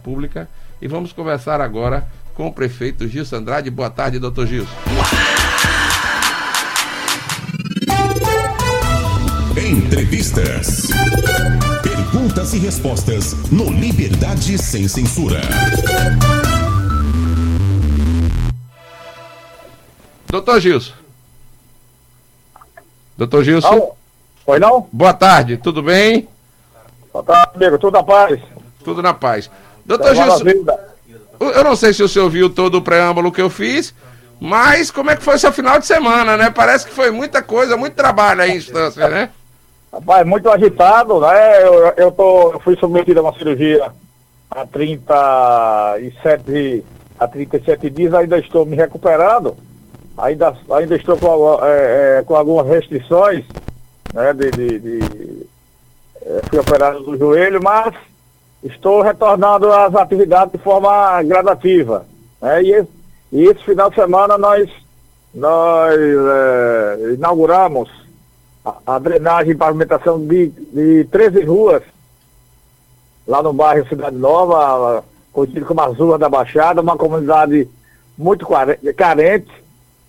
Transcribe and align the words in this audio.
Pública 0.00 0.48
e 0.80 0.88
vamos 0.88 1.12
conversar 1.12 1.60
agora 1.60 2.06
com 2.34 2.46
o 2.46 2.52
prefeito 2.52 3.06
Gilson 3.06 3.36
Andrade. 3.36 3.70
Boa 3.70 3.90
tarde, 3.90 4.18
doutor 4.18 4.46
Gilson. 4.46 4.74
Entrevistas. 9.56 10.88
Perguntas 11.82 12.54
e 12.54 12.58
respostas 12.58 13.34
no 13.50 13.70
Liberdade 13.70 14.56
Sem 14.58 14.88
Censura. 14.88 15.40
Doutor 20.26 20.60
Gilson. 20.60 20.94
Doutor 23.18 23.44
Gilson. 23.44 23.70
Não? 23.70 23.92
Foi 24.46 24.58
não? 24.58 24.88
Boa 24.92 25.12
tarde, 25.12 25.56
tudo 25.56 25.82
bem? 25.82 26.26
Boa 27.12 27.24
tarde, 27.24 27.50
amigo. 27.56 27.78
Tudo 27.78 27.92
na 27.92 28.02
paz? 28.02 28.40
Tudo 28.82 29.02
na 29.02 29.12
paz. 29.12 29.50
Doutor 29.96 30.14
Gilson, 30.14 30.44
eu 31.40 31.64
não 31.64 31.74
sei 31.74 31.92
se 31.92 32.02
o 32.02 32.08
senhor 32.08 32.28
viu 32.30 32.48
todo 32.50 32.76
o 32.76 32.82
preâmbulo 32.82 33.32
que 33.32 33.40
eu 33.42 33.50
fiz, 33.50 33.94
mas 34.40 34.90
como 34.90 35.10
é 35.10 35.16
que 35.16 35.22
foi 35.22 35.38
seu 35.38 35.52
final 35.52 35.78
de 35.78 35.86
semana, 35.86 36.36
né? 36.36 36.50
Parece 36.50 36.86
que 36.86 36.92
foi 36.92 37.10
muita 37.10 37.42
coisa, 37.42 37.76
muito 37.76 37.94
trabalho 37.94 38.42
aí 38.42 38.52
em 38.52 38.56
instância, 38.56 39.08
né? 39.08 39.30
Rapaz, 39.92 40.26
muito 40.26 40.48
agitado, 40.48 41.20
né? 41.20 41.62
Eu, 41.66 41.92
eu, 41.96 42.12
tô, 42.12 42.52
eu 42.52 42.60
fui 42.60 42.76
submetido 42.76 43.20
a 43.20 43.22
uma 43.24 43.34
cirurgia 43.36 43.90
há 44.50 44.64
37, 44.66 46.84
há 47.18 47.26
37 47.26 47.90
dias, 47.90 48.14
ainda 48.14 48.38
estou 48.38 48.64
me 48.64 48.76
recuperando, 48.76 49.56
ainda, 50.16 50.54
ainda 50.72 50.96
estou 50.96 51.16
com, 51.16 51.58
é, 51.64 52.18
é, 52.18 52.22
com 52.24 52.36
algumas 52.36 52.66
restrições, 52.66 53.44
né? 54.14 54.32
De, 54.32 54.50
de, 54.50 54.78
de- 54.78 55.46
é, 56.22 56.40
fui 56.48 56.58
operado 56.58 57.00
do 57.02 57.18
joelho, 57.18 57.60
mas 57.62 57.94
estou 58.62 59.02
retornando 59.02 59.72
às 59.72 59.94
atividades 59.94 60.52
de 60.52 60.58
forma 60.58 61.22
gradativa. 61.22 62.06
Né? 62.40 62.62
E, 62.62 62.86
e 63.32 63.44
esse 63.44 63.64
final 63.64 63.90
de 63.90 63.96
semana 63.96 64.36
nós, 64.36 64.70
nós 65.34 65.94
é, 65.98 67.12
inauguramos 67.14 67.90
a, 68.64 68.74
a 68.86 68.98
drenagem 68.98 69.52
e 69.52 69.56
pavimentação 69.56 70.20
de, 70.26 70.48
de 70.48 71.04
13 71.10 71.44
ruas 71.44 71.82
lá 73.26 73.42
no 73.42 73.52
bairro 73.52 73.88
Cidade 73.88 74.16
Nova, 74.16 75.04
conhecido 75.32 75.64
como 75.64 75.80
as 75.82 75.96
Ruas 75.96 76.18
da 76.18 76.28
Baixada, 76.28 76.80
uma 76.80 76.96
comunidade 76.96 77.68
muito 78.18 78.46
care- 78.46 78.78
carente, 78.94 79.50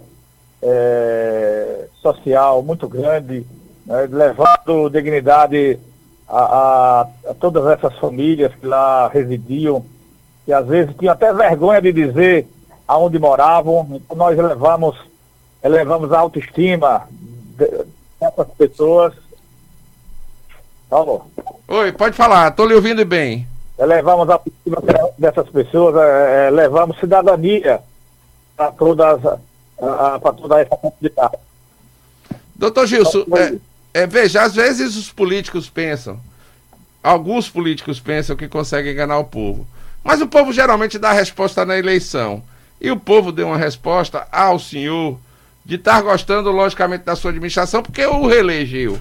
eh, 0.62 1.86
social 2.02 2.62
muito 2.62 2.88
grande, 2.88 3.46
né, 3.86 4.08
levando 4.10 4.88
dignidade 4.90 5.78
a, 6.28 6.38
a- 6.42 7.06
a 7.30 7.34
todas 7.34 7.66
essas 7.66 7.96
famílias 7.98 8.52
que 8.54 8.66
lá 8.66 9.08
residiam, 9.08 9.84
que 10.44 10.52
às 10.52 10.66
vezes 10.66 10.94
tinham 10.98 11.12
até 11.12 11.32
vergonha 11.32 11.80
de 11.82 11.92
dizer 11.92 12.46
aonde 12.86 13.18
moravam. 13.18 13.86
Então 13.92 14.16
nós 14.16 14.38
elevamos, 14.38 14.96
elevamos 15.62 16.12
a 16.12 16.18
autoestima 16.20 17.08
de- 17.58 17.84
dessas 18.20 18.46
pessoas. 18.56 19.12
Alô? 20.90 21.22
Oi, 21.68 21.92
pode 21.92 22.16
falar, 22.16 22.50
tô 22.52 22.64
lhe 22.66 22.74
ouvindo 22.74 23.04
bem. 23.04 23.46
Elevamos 23.78 24.28
a 24.28 24.34
autoestima 24.34 24.82
dessas 25.16 25.48
pessoas, 25.48 25.94
eh, 25.96 26.48
eh, 26.48 26.50
levamos 26.50 26.98
cidadania 26.98 27.80
para 28.56 28.72
todas 28.72 29.20
para 29.80 30.32
toda 30.32 30.60
essa 30.60 30.76
comunidade. 30.76 31.38
Doutor 32.54 32.86
Gilson, 32.86 33.24
Oi. 33.30 33.60
é, 33.94 34.02
é, 34.02 34.06
veja, 34.06 34.42
às 34.42 34.54
vezes 34.54 34.96
os 34.96 35.10
políticos 35.10 35.68
pensam, 35.68 36.20
alguns 37.02 37.48
políticos 37.48 37.98
pensam 37.98 38.36
que 38.36 38.48
conseguem 38.48 38.92
enganar 38.92 39.18
o 39.18 39.24
povo, 39.24 39.66
mas 40.04 40.20
o 40.20 40.26
povo 40.26 40.52
geralmente 40.52 40.98
dá 40.98 41.10
a 41.10 41.14
resposta 41.14 41.64
na 41.64 41.78
eleição. 41.78 42.42
E 42.80 42.90
o 42.90 42.96
povo 42.96 43.30
deu 43.30 43.48
uma 43.48 43.58
resposta 43.58 44.26
ao 44.32 44.58
senhor 44.58 45.18
de 45.64 45.74
estar 45.74 46.00
gostando, 46.00 46.50
logicamente, 46.50 47.04
da 47.04 47.14
sua 47.14 47.30
administração, 47.30 47.82
porque 47.82 48.04
o 48.06 48.26
reelegeu. 48.26 48.98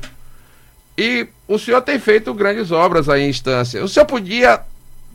E 0.97 1.28
o 1.47 1.57
senhor 1.57 1.81
tem 1.81 1.97
feito 1.97 2.34
grandes 2.34 2.72
obras 2.72 3.07
aí 3.07 3.23
em 3.23 3.29
instância. 3.29 3.81
O 3.81 3.88
senhor 3.88 4.06
podia 4.06 4.59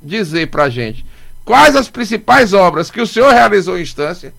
dizer 0.03 0.49
pra 0.49 0.71
gente 0.71 1.05
quais 1.45 1.77
as 1.77 1.91
principais 1.91 2.55
obras 2.55 2.91
que 2.91 3.03
o 3.03 3.07
senhor 3.07 3.33
realizou 3.33 3.79
em 3.79 3.83
instância 3.83 4.33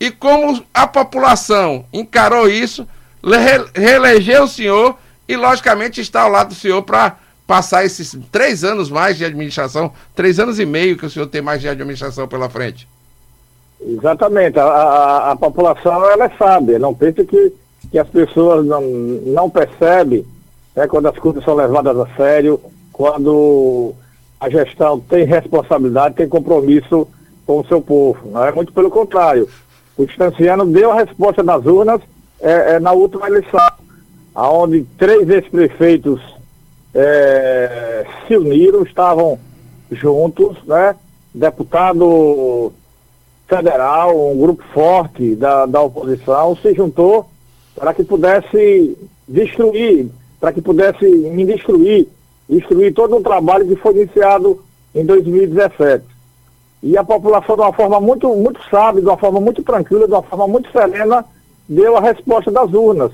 e 0.00 0.10
como 0.10 0.62
a 0.72 0.86
população 0.86 1.84
encarou 1.92 2.48
isso, 2.48 2.86
re- 3.22 3.66
reelegeu 3.74 4.44
o 4.44 4.48
senhor 4.48 4.96
e, 5.28 5.36
logicamente, 5.36 6.00
está 6.00 6.22
ao 6.22 6.30
lado 6.30 6.48
do 6.48 6.54
senhor 6.54 6.82
para 6.82 7.16
passar 7.46 7.84
esses 7.84 8.16
três 8.32 8.64
anos 8.64 8.90
mais 8.90 9.16
de 9.16 9.24
administração, 9.24 9.92
três 10.14 10.38
anos 10.38 10.58
e 10.58 10.66
meio 10.66 10.96
que 10.96 11.06
o 11.06 11.10
senhor 11.10 11.26
tem 11.26 11.42
mais 11.42 11.60
de 11.60 11.68
administração 11.68 12.26
pela 12.26 12.48
frente. 12.48 12.88
Exatamente, 13.80 14.58
a, 14.58 14.64
a, 14.64 15.32
a 15.32 15.36
população 15.36 16.08
ela 16.10 16.24
é 16.24 16.30
sábia, 16.38 16.78
não 16.78 16.94
pense 16.94 17.22
que, 17.24 17.52
que 17.90 17.98
as 17.98 18.08
pessoas 18.08 18.64
não, 18.64 18.80
não 18.80 19.50
percebem 19.50 20.24
né, 20.74 20.86
quando 20.86 21.06
as 21.06 21.18
coisas 21.18 21.44
são 21.44 21.54
levadas 21.54 21.96
a 21.98 22.06
sério, 22.16 22.58
quando 22.92 23.92
a 24.40 24.48
gestão 24.48 24.98
tem 25.00 25.24
responsabilidade, 25.24 26.14
tem 26.14 26.28
compromisso 26.28 27.06
com 27.46 27.60
o 27.60 27.66
seu 27.66 27.80
povo. 27.82 28.30
Não 28.30 28.44
é 28.44 28.52
muito 28.52 28.72
pelo 28.72 28.90
contrário. 28.90 29.48
O 29.96 30.06
Distanciano 30.06 30.66
deu 30.66 30.90
a 30.90 30.96
resposta 30.96 31.42
das 31.42 31.64
urnas 31.64 32.00
é, 32.40 32.74
é, 32.74 32.80
na 32.80 32.92
última 32.92 33.28
eleição, 33.28 33.60
onde 34.34 34.84
três 34.98 35.28
ex-prefeitos 35.28 36.20
é, 36.94 38.04
se 38.26 38.36
uniram, 38.36 38.82
estavam 38.82 39.38
juntos, 39.90 40.56
né? 40.64 40.96
Deputado 41.32 42.72
federal, 43.46 44.32
um 44.32 44.38
grupo 44.38 44.62
forte 44.72 45.34
da, 45.34 45.66
da 45.66 45.80
oposição, 45.80 46.56
se 46.56 46.74
juntou 46.74 47.26
para 47.74 47.92
que 47.92 48.04
pudesse 48.04 48.96
destruir, 49.26 50.08
para 50.40 50.52
que 50.52 50.60
pudesse 50.60 51.04
me 51.04 51.44
destruir, 51.44 52.08
destruir 52.48 52.92
todo 52.94 53.16
o 53.16 53.22
trabalho 53.22 53.66
que 53.66 53.76
foi 53.76 53.94
iniciado 53.94 54.62
em 54.94 55.04
2017. 55.04 56.13
E 56.84 56.98
a 56.98 57.02
população, 57.02 57.56
de 57.56 57.62
uma 57.62 57.72
forma 57.72 57.98
muito, 57.98 58.28
muito 58.36 58.60
sábia, 58.68 59.00
de 59.00 59.08
uma 59.08 59.16
forma 59.16 59.40
muito 59.40 59.62
tranquila, 59.62 60.06
de 60.06 60.12
uma 60.12 60.22
forma 60.22 60.46
muito 60.46 60.70
serena, 60.70 61.24
deu 61.66 61.96
a 61.96 62.00
resposta 62.00 62.50
das 62.50 62.74
urnas. 62.74 63.10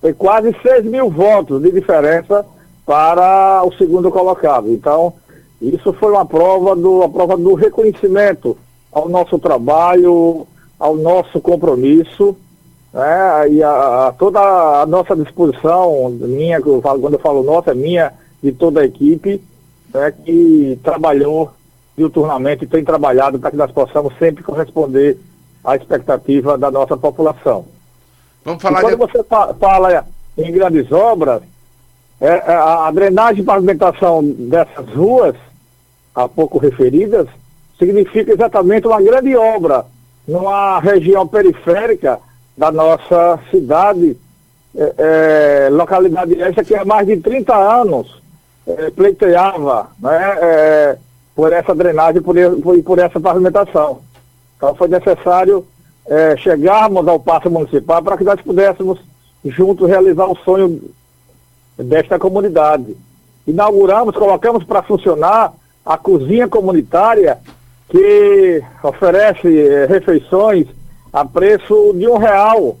Foi 0.00 0.14
quase 0.14 0.56
6 0.62 0.86
mil 0.86 1.10
votos 1.10 1.60
de 1.60 1.70
diferença 1.70 2.46
para 2.86 3.62
o 3.66 3.72
segundo 3.74 4.10
colocado. 4.10 4.72
Então, 4.72 5.12
isso 5.60 5.92
foi 5.92 6.10
uma 6.10 6.24
prova 6.24 6.74
do, 6.74 7.00
uma 7.00 7.10
prova 7.10 7.36
do 7.36 7.52
reconhecimento 7.52 8.56
ao 8.90 9.10
nosso 9.10 9.38
trabalho, 9.38 10.46
ao 10.78 10.96
nosso 10.96 11.42
compromisso, 11.42 12.34
né? 12.94 13.50
E 13.50 13.62
a, 13.62 14.06
a 14.06 14.12
toda 14.12 14.40
a 14.40 14.86
nossa 14.86 15.14
disposição, 15.14 16.08
minha, 16.12 16.62
quando 16.62 17.12
eu 17.12 17.20
falo 17.20 17.42
nossa, 17.42 17.72
é 17.72 17.74
minha, 17.74 18.10
de 18.42 18.52
toda 18.52 18.80
a 18.80 18.86
equipe, 18.86 19.38
né, 19.92 20.14
que 20.24 20.78
trabalhou 20.82 21.50
diuturnamente 21.98 22.64
e 22.64 22.68
tem 22.68 22.82
trabalhado 22.84 23.38
para 23.38 23.50
que 23.50 23.56
nós 23.56 23.70
possamos 23.70 24.16
sempre 24.18 24.42
corresponder 24.42 25.18
à 25.62 25.76
expectativa 25.76 26.56
da 26.56 26.70
nossa 26.70 26.96
população. 26.96 27.66
Vamos 28.44 28.60
E 28.60 28.62
falar 28.62 28.80
quando 28.80 28.96
de... 28.96 29.12
você 29.12 29.22
fa- 29.24 29.52
fala 29.54 30.06
em 30.38 30.50
grandes 30.52 30.90
obras, 30.92 31.42
é, 32.20 32.26
é, 32.28 32.52
a, 32.54 32.86
a 32.86 32.90
drenagem 32.92 33.42
e 33.42 33.44
pavimentação 33.44 34.24
dessas 34.24 34.88
ruas, 34.94 35.34
há 36.14 36.28
pouco 36.28 36.58
referidas, 36.58 37.26
significa 37.78 38.32
exatamente 38.32 38.86
uma 38.86 39.02
grande 39.02 39.36
obra 39.36 39.84
numa 40.26 40.78
região 40.80 41.26
periférica 41.26 42.18
da 42.56 42.70
nossa 42.70 43.38
cidade, 43.50 44.16
é, 44.76 44.94
é, 45.66 45.68
localidade 45.70 46.40
essa 46.40 46.62
que 46.62 46.74
há 46.74 46.84
mais 46.84 47.06
de 47.06 47.16
30 47.16 47.54
anos 47.54 48.20
é, 48.66 48.90
pleiteava 48.90 49.88
né, 50.00 50.36
é, 50.40 50.98
por 51.38 51.52
essa 51.52 51.72
drenagem, 51.72 52.20
por, 52.20 52.36
e- 52.36 52.82
por, 52.82 52.98
essa 52.98 53.20
pavimentação. 53.20 54.00
Então 54.56 54.74
foi 54.74 54.88
necessário 54.88 55.64
é, 56.04 56.36
chegarmos 56.36 57.06
ao 57.06 57.20
passo 57.20 57.48
municipal 57.48 58.02
para 58.02 58.16
que 58.16 58.24
nós 58.24 58.40
pudéssemos 58.40 58.98
juntos 59.44 59.88
realizar 59.88 60.26
o 60.26 60.34
sonho 60.38 60.82
desta 61.76 62.18
comunidade. 62.18 62.96
Inauguramos, 63.46 64.16
colocamos 64.16 64.64
para 64.64 64.82
funcionar 64.82 65.52
a 65.86 65.96
cozinha 65.96 66.48
comunitária 66.48 67.38
que 67.88 68.60
oferece 68.82 69.46
eh, 69.46 69.86
refeições 69.86 70.66
a 71.12 71.24
preço 71.24 71.94
de 71.94 72.08
um 72.08 72.18
real. 72.18 72.76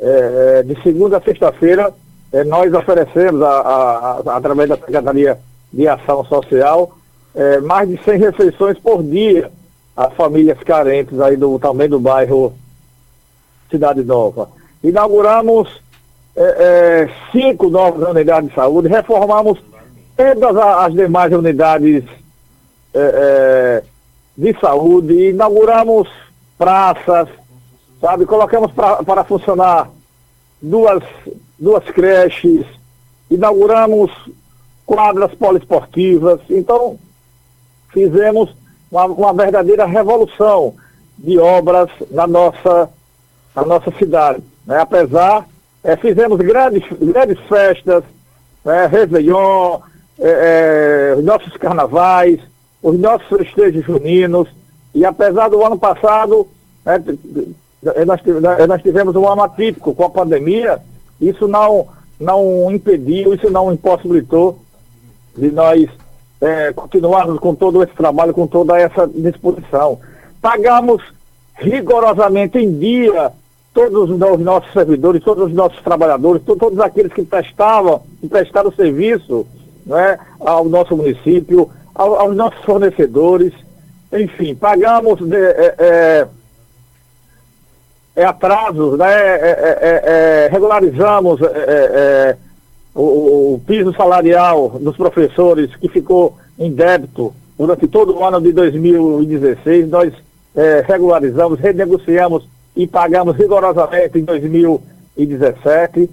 É, 0.00 0.62
de 0.62 0.82
segunda 0.82 1.18
a 1.18 1.20
sexta-feira, 1.20 1.92
é, 2.32 2.44
nós 2.44 2.72
oferecemos, 2.72 3.42
a, 3.42 3.46
a, 3.46 4.22
a, 4.24 4.36
através 4.36 4.70
da 4.70 4.76
Secretaria 4.76 5.38
de 5.70 5.86
Ação 5.86 6.24
Social, 6.24 6.90
é, 7.34 7.60
mais 7.60 7.88
de 7.88 8.02
100 8.02 8.18
refeições 8.18 8.78
por 8.78 9.02
dia 9.02 9.50
às 9.96 10.12
famílias 10.14 10.58
carentes 10.60 11.20
aí 11.20 11.36
do, 11.36 11.58
também 11.58 11.88
do 11.88 12.00
bairro 12.00 12.54
Cidade 13.70 14.02
Nova. 14.02 14.48
Inauguramos 14.82 15.82
cinco 17.30 17.70
novas 17.70 18.08
unidades 18.08 18.48
de 18.48 18.54
saúde, 18.56 18.88
reformamos 18.88 19.62
todas 20.16 20.56
as 20.56 20.92
demais 20.92 21.32
unidades 21.32 22.04
de 24.36 24.60
saúde, 24.60 25.30
inauguramos 25.30 26.08
praças, 26.58 27.28
sabe? 28.00 28.26
Colocamos 28.26 28.72
pra, 28.72 29.02
para 29.02 29.24
funcionar 29.24 29.88
duas, 30.60 31.02
duas 31.58 31.84
creches, 31.84 32.66
inauguramos 33.30 34.10
quadras 34.84 35.32
poliesportivas. 35.34 36.40
Então, 36.50 36.98
fizemos 37.94 38.54
uma, 38.90 39.06
uma 39.06 39.32
verdadeira 39.32 39.86
revolução 39.86 40.74
de 41.16 41.38
obras 41.38 41.88
na 42.10 42.26
nossa, 42.26 42.90
na 43.54 43.64
nossa 43.64 43.90
cidade. 43.92 44.42
Né? 44.66 44.78
Apesar, 44.78 45.48
é, 45.82 45.96
fizemos 45.96 46.38
grandes, 46.38 46.82
grandes 47.00 47.38
festas, 47.48 48.04
né? 48.64 48.86
Réveillon, 48.86 49.80
é, 50.18 51.14
é, 51.18 51.22
nossos 51.22 51.56
carnavais, 51.56 52.40
os 52.82 52.98
nossos 52.98 53.28
festejos 53.28 53.84
juninos, 53.84 54.48
e 54.94 55.04
apesar 55.04 55.48
do 55.48 55.64
ano 55.64 55.78
passado, 55.78 56.46
né, 56.84 57.02
nós, 58.06 58.20
nós 58.68 58.82
tivemos 58.82 59.14
um 59.16 59.28
ano 59.28 59.42
atípico 59.42 59.94
com 59.94 60.04
a 60.04 60.10
pandemia, 60.10 60.80
isso 61.20 61.46
não, 61.46 61.88
não 62.18 62.70
impediu, 62.70 63.34
isso 63.34 63.50
não 63.50 63.72
impossibilitou 63.72 64.58
de 65.36 65.50
nós 65.50 65.88
é, 66.44 66.72
continuarmos 66.74 67.38
com 67.38 67.54
todo 67.54 67.82
esse 67.82 67.94
trabalho, 67.94 68.34
com 68.34 68.46
toda 68.46 68.78
essa 68.78 69.06
disposição. 69.06 69.98
Pagamos 70.42 71.02
rigorosamente 71.56 72.58
em 72.58 72.78
dia 72.78 73.32
todos 73.72 74.10
os 74.10 74.40
nossos 74.40 74.70
servidores, 74.72 75.24
todos 75.24 75.46
os 75.46 75.54
nossos 75.54 75.80
trabalhadores, 75.82 76.42
todos 76.44 76.78
aqueles 76.80 77.12
que 77.12 77.24
prestavam, 77.24 78.02
que 78.20 78.28
prestaram 78.28 78.70
serviço 78.72 79.46
né, 79.86 80.18
ao 80.38 80.66
nosso 80.66 80.94
município, 80.94 81.70
aos 81.94 82.36
nossos 82.36 82.62
fornecedores, 82.62 83.52
enfim, 84.12 84.54
pagamos 84.54 85.18
de, 85.20 85.36
é, 85.36 85.74
é, 85.78 86.26
é 88.16 88.24
atrasos, 88.24 88.98
né, 88.98 89.12
é, 89.12 89.78
é, 89.80 90.02
é, 90.04 90.48
regularizamos 90.52 91.40
o, 92.94 93.54
o, 93.54 93.62
piso 93.66 93.92
salarial 93.94 94.70
dos 94.80 94.96
professores 94.96 95.74
que 95.76 95.88
ficou 95.88 96.36
em 96.58 96.70
débito 96.70 97.34
durante 97.58 97.88
todo 97.88 98.16
o 98.16 98.24
ano 98.24 98.40
de 98.40 98.52
2016, 98.52 99.88
nós 99.88 100.12
regularizamos, 100.86 101.58
renegociamos 101.58 102.46
e 102.76 102.86
pagamos 102.86 103.36
rigorosamente 103.36 104.18
em 104.18 104.24
2017. 104.24 106.08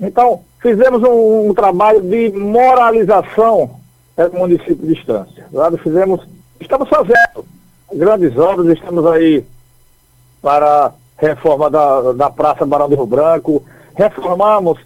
Então, 0.00 0.40
fizemos 0.60 1.02
um, 1.02 1.48
um 1.48 1.54
trabalho 1.54 2.02
de 2.02 2.30
moralização 2.32 3.70
é 4.16 4.28
município 4.28 4.86
de 4.86 4.94
Estância. 4.94 5.46
Lá 5.52 5.70
fizemos, 5.72 6.26
estamos 6.58 6.88
fazendo 6.88 7.44
grandes 7.92 8.36
obras, 8.38 8.66
estamos 8.68 9.04
aí 9.06 9.44
para 10.40 10.92
reforma 11.18 11.68
da, 11.68 12.12
da 12.12 12.30
Praça 12.30 12.64
Barão 12.64 12.88
do 12.88 12.96
Rio 12.96 13.06
Branco, 13.06 13.62
reformamos, 13.94 14.78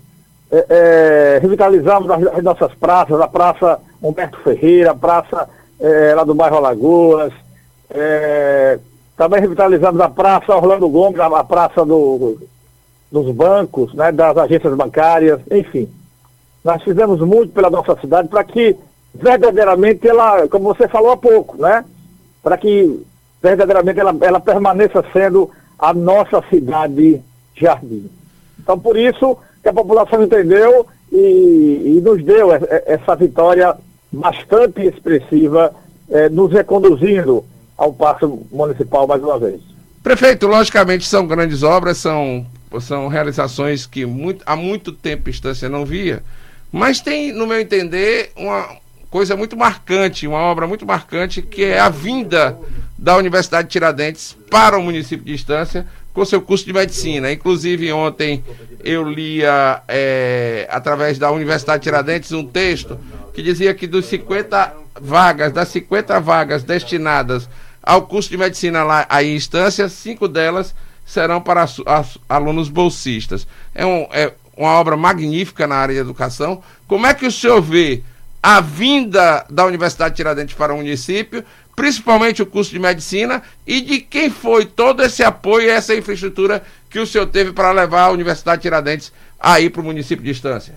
é, 0.53 0.67
é, 0.69 1.39
revitalizamos 1.41 2.11
as, 2.11 2.27
as, 2.27 2.43
nossas 2.43 2.75
praças, 2.75 3.21
a 3.21 3.29
Praça 3.29 3.81
Humberto 4.03 4.39
Ferreira, 4.41 4.91
a 4.91 4.95
Praça 4.95 5.49
é, 5.79 6.15
lá 6.15 6.25
do 6.25 6.35
bairro 6.35 6.57
Alagoas, 6.57 7.33
é, 7.91 8.79
também 9.17 9.41
revitalizamos 9.41 10.01
a 10.01 10.09
Praça 10.09 10.55
Orlando 10.55 10.89
Gomes, 10.89 11.21
a, 11.21 11.27
a 11.27 11.45
Praça 11.45 11.85
do, 11.85 12.39
dos 13.11 13.35
bancos, 13.35 13.95
né, 13.95 14.11
das 14.11 14.37
agências 14.37 14.75
bancárias, 14.75 15.41
enfim. 15.51 15.89
Nós 16.65 16.83
fizemos 16.83 17.21
muito 17.21 17.53
pela 17.53 17.71
nossa 17.71 17.97
cidade 18.01 18.29
para 18.29 18.45
que 18.45 18.77
verdadeiramente 19.15 20.07
ela, 20.07 20.47
como 20.49 20.75
você 20.75 20.87
falou 20.87 21.13
há 21.13 21.17
pouco, 21.17 21.61
né? 21.61 21.85
Para 22.43 22.59
que 22.59 23.03
verdadeiramente 23.43 23.99
ela, 23.99 24.15
ela 24.21 24.41
permaneça 24.41 25.03
sendo 25.13 25.51
a 25.79 25.95
nossa 25.95 26.43
cidade 26.51 27.23
jardim. 27.57 28.11
Então, 28.59 28.79
por 28.79 28.97
isso 28.97 29.39
que 29.63 29.69
a 29.69 29.73
população 29.73 30.23
entendeu 30.23 30.87
e, 31.13 31.97
e 31.97 32.01
nos 32.03 32.25
deu 32.25 32.51
essa 32.53 33.15
vitória 33.17 33.75
bastante 34.13 34.83
expressiva, 34.83 35.73
eh, 36.11 36.29
nos 36.29 36.53
reconduzindo 36.53 37.45
ao 37.77 37.93
Parque 37.93 38.27
Municipal 38.51 39.07
mais 39.07 39.23
uma 39.23 39.39
vez. 39.39 39.61
Prefeito, 40.03 40.47
logicamente 40.47 41.07
são 41.07 41.27
grandes 41.27 41.63
obras, 41.63 41.99
são, 41.99 42.47
são 42.81 43.09
realizações 43.09 43.87
que 43.87 44.05
muito, 44.07 44.43
há 44.47 44.57
muito 44.57 44.93
tempo 44.93 45.25
a 45.27 45.31
instância 45.31 45.69
não 45.69 45.85
via, 45.85 46.23
mas 46.73 47.01
tem, 47.01 47.33
no 47.33 47.47
meu 47.47 47.61
entender, 47.61 48.33
uma, 48.37 48.69
coisa 49.11 49.37
muito 49.37 49.57
marcante, 49.57 50.27
uma 50.27 50.39
obra 50.39 50.67
muito 50.67 50.87
marcante, 50.87 51.43
que 51.43 51.65
é 51.65 51.81
a 51.81 51.89
vinda 51.89 52.57
da 52.97 53.17
Universidade 53.17 53.67
de 53.67 53.73
Tiradentes 53.73 54.37
para 54.49 54.79
o 54.79 54.83
município 54.83 55.25
de 55.25 55.35
Estância 55.35 55.87
com 56.13 56.25
seu 56.25 56.41
curso 56.41 56.65
de 56.65 56.73
medicina. 56.73 57.33
Inclusive, 57.33 57.93
ontem 57.93 58.43
eu 58.83 59.09
lia, 59.09 59.83
é, 59.89 60.67
através 60.71 61.19
da 61.19 61.31
Universidade 61.31 61.81
de 61.81 61.85
Tiradentes, 61.85 62.33
um 62.33 62.47
texto 62.47 62.99
que 63.33 63.43
dizia 63.43 63.75
que 63.75 63.87
dos 63.87 64.07
50 64.07 64.75
vagas, 65.01 65.53
das 65.53 65.69
50 65.69 66.21
vagas 66.21 66.63
destinadas 66.63 67.49
ao 67.83 68.03
curso 68.03 68.29
de 68.29 68.37
medicina 68.37 68.85
lá 68.85 69.07
em 69.23 69.35
Estância, 69.37 69.89
cinco 69.89 70.29
delas 70.29 70.75
serão 71.07 71.41
para 71.41 71.67
alunos 72.29 72.69
bolsistas. 72.69 73.47
É, 73.75 73.85
um, 73.85 74.07
é 74.13 74.33
uma 74.57 74.73
obra 74.73 74.97
magnífica 74.97 75.67
na 75.67 75.77
área 75.77 75.95
de 75.95 76.01
educação. 76.01 76.63
Como 76.87 77.07
é 77.07 77.15
que 77.15 77.27
o 77.27 77.33
senhor 77.33 77.61
vê 77.61 78.03
a 78.43 78.61
vinda 78.61 79.45
da 79.51 79.65
Universidade 79.65 80.11
de 80.11 80.17
Tiradentes 80.17 80.55
para 80.55 80.73
o 80.73 80.77
município, 80.77 81.45
principalmente 81.81 82.43
o 82.43 82.47
curso 82.47 82.71
de 82.71 82.79
medicina, 82.79 83.43
e 83.67 83.81
de 83.81 84.01
quem 84.01 84.29
foi 84.29 84.67
todo 84.67 85.03
esse 85.03 85.23
apoio 85.23 85.67
e 85.67 85.71
essa 85.71 85.95
infraestrutura 85.95 86.63
que 86.91 86.99
o 86.99 87.07
senhor 87.07 87.25
teve 87.25 87.55
para 87.55 87.73
levar 87.73 88.03
a 88.03 88.11
Universidade 88.11 88.59
de 88.59 88.63
Tiradentes 88.65 89.11
aí 89.41 89.71
para 89.71 89.81
o 89.81 89.85
município 89.85 90.23
de 90.23 90.31
Estância? 90.31 90.75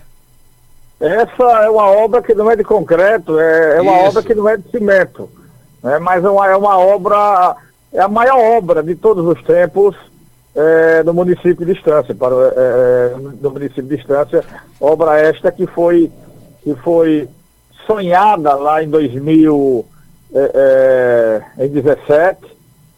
Essa 0.98 1.42
é 1.62 1.68
uma 1.68 1.90
obra 1.90 2.22
que 2.22 2.34
não 2.34 2.50
é 2.50 2.56
de 2.56 2.64
concreto, 2.64 3.38
é, 3.38 3.76
é 3.76 3.82
uma 3.82 3.92
obra 3.98 4.22
que 4.22 4.34
não 4.34 4.48
é 4.48 4.56
de 4.56 4.66
cimento, 4.70 5.28
né? 5.82 5.98
mas 5.98 6.24
é 6.24 6.30
uma, 6.30 6.48
é 6.48 6.56
uma 6.56 6.78
obra, 6.78 7.54
é 7.92 8.00
a 8.00 8.08
maior 8.08 8.38
obra 8.56 8.82
de 8.82 8.94
todos 8.94 9.26
os 9.26 9.44
tempos 9.44 9.94
é, 10.56 11.02
no 11.02 11.12
município 11.12 11.66
de 11.66 11.72
Estância, 11.72 12.14
para, 12.14 12.34
é, 12.34 13.12
é 13.12 13.16
no 13.42 13.50
município 13.50 13.82
de 13.82 13.96
Estância, 13.96 14.42
obra 14.80 15.20
esta 15.20 15.52
que 15.52 15.66
foi, 15.66 16.10
que 16.62 16.74
foi 16.76 17.28
sonhada 17.86 18.54
lá 18.54 18.82
em 18.82 18.88
2017. 18.88 19.92
É, 20.34 21.40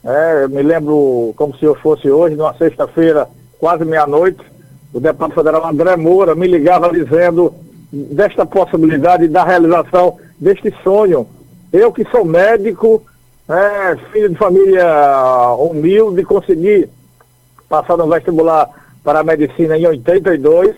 é, 0.05 0.45
eu 0.45 0.49
me 0.49 0.63
lembro 0.63 1.35
como 1.37 1.55
se 1.59 1.65
eu 1.65 1.75
fosse 1.75 2.11
hoje, 2.11 2.35
numa 2.35 2.55
sexta-feira, 2.55 3.29
quase 3.59 3.85
meia-noite, 3.85 4.41
o 4.95 5.01
deputado 5.01 5.35
federal 5.35 5.67
André 5.67 5.97
Moura 5.97 6.35
me 6.35 6.47
ligava 6.47 6.91
dizendo 6.91 7.53
desta 7.93 8.47
possibilidade 8.47 9.29
da 9.29 9.45
realização 9.45 10.17
deste 10.39 10.73
sonho. 10.83 11.29
Eu 11.73 11.93
que 11.93 12.09
sou 12.11 12.25
médico, 12.25 13.03
é, 13.49 13.97
filho 14.13 14.31
de 14.31 14.37
família 14.37 15.53
humilde, 15.59 16.25
consegui 16.25 16.89
passar 17.69 17.97
no 17.97 18.09
vestibular 18.09 18.71
para 19.05 19.21
a 19.21 19.25
medicina 19.25 19.77
em 19.77 19.87
82, 19.87 20.75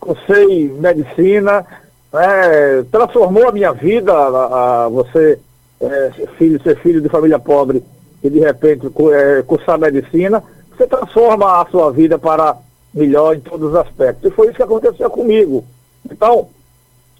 cursei 0.00 0.68
medicina, 0.70 1.64
é, 2.12 2.82
transformou 2.90 3.48
a 3.48 3.52
minha 3.52 3.72
vida, 3.72 4.12
a, 4.12 4.84
a 4.84 4.88
você 4.88 5.38
é, 5.80 6.10
filho, 6.36 6.62
ser 6.62 6.78
filho 6.80 7.00
de 7.00 7.08
família 7.08 7.38
pobre 7.38 7.82
e 8.22 8.28
de 8.28 8.38
repente 8.38 8.86
é, 8.86 9.42
cursar 9.42 9.78
medicina, 9.78 10.42
você 10.76 10.86
transforma 10.86 11.60
a 11.60 11.66
sua 11.66 11.90
vida 11.90 12.18
para 12.18 12.56
melhor 12.92 13.34
em 13.34 13.40
todos 13.40 13.70
os 13.70 13.76
aspectos. 13.76 14.30
E 14.30 14.34
foi 14.34 14.48
isso 14.48 14.56
que 14.56 14.62
aconteceu 14.62 15.08
comigo. 15.10 15.64
Então, 16.10 16.48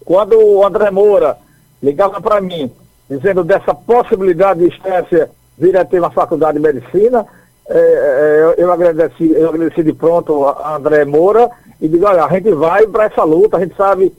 quando 0.05 0.37
o 0.37 0.65
André 0.65 0.91
Moura 0.91 1.37
ligava 1.81 2.21
para 2.21 2.41
mim, 2.41 2.71
dizendo 3.09 3.43
dessa 3.43 3.73
possibilidade 3.73 4.59
de 4.59 4.67
Estância 4.67 5.29
vir 5.57 5.75
a 5.77 5.85
ter 5.85 5.99
uma 5.99 6.11
faculdade 6.11 6.57
de 6.57 6.63
medicina, 6.63 7.25
é, 7.67 7.77
é, 7.77 8.43
eu, 8.43 8.65
eu, 8.65 8.71
agradeci, 8.71 9.31
eu 9.31 9.49
agradeci 9.49 9.83
de 9.83 9.93
pronto 9.93 10.45
a 10.45 10.75
André 10.75 11.05
Moura 11.05 11.49
e 11.79 11.87
digo, 11.87 12.05
olha, 12.05 12.25
a 12.25 12.29
gente 12.29 12.51
vai 12.51 12.85
para 12.87 13.05
essa 13.05 13.23
luta, 13.23 13.57
a 13.57 13.59
gente 13.59 13.75
sabe 13.75 14.13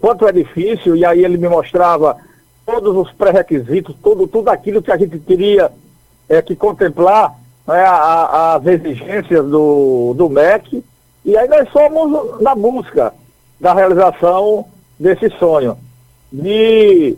quanto 0.00 0.26
é 0.26 0.32
difícil, 0.32 0.96
e 0.96 1.04
aí 1.04 1.24
ele 1.24 1.36
me 1.36 1.48
mostrava 1.48 2.16
todos 2.64 2.96
os 2.96 3.12
pré-requisitos, 3.12 3.94
tudo, 4.02 4.26
tudo 4.26 4.48
aquilo 4.48 4.82
que 4.82 4.92
a 4.92 4.96
gente 4.96 5.18
teria 5.18 5.70
é, 6.28 6.40
que 6.40 6.54
contemplar 6.54 7.34
né, 7.66 7.82
a, 7.82 7.94
a, 7.94 8.54
as 8.56 8.66
exigências 8.66 9.44
do, 9.46 10.14
do 10.14 10.28
MEC, 10.28 10.84
e 11.24 11.36
aí 11.36 11.48
nós 11.48 11.68
fomos 11.68 12.40
na 12.40 12.54
busca 12.54 13.12
da 13.60 13.72
realização 13.72 14.66
desse 14.98 15.30
sonho. 15.38 15.76
De, 16.32 17.16